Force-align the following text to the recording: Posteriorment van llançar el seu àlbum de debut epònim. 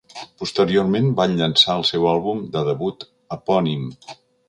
Posteriorment 0.43 1.09
van 1.19 1.37
llançar 1.43 1.77
el 1.81 1.87
seu 1.91 2.09
àlbum 2.15 2.43
de 2.57 2.67
debut 2.73 3.11
epònim. 3.39 3.89